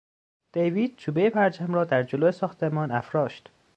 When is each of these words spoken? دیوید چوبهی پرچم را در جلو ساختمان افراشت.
دیوید 0.51 0.95
چوبهی 0.97 1.29
پرچم 1.29 1.73
را 1.73 1.83
در 1.83 2.03
جلو 2.03 2.31
ساختمان 2.31 2.91
افراشت. 2.91 3.49